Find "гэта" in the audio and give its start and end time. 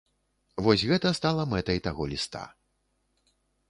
0.93-1.13